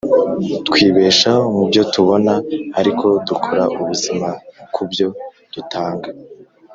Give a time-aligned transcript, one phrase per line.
[0.67, 2.33] twibeshaho mubyo tubona,
[2.79, 4.29] ariko dukora ubuzima
[4.75, 5.07] kubyo
[5.53, 6.09] dutanga.